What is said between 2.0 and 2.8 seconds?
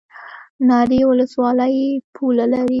پوله لري؟